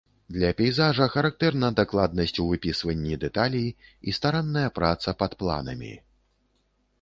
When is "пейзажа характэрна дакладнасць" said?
0.59-2.33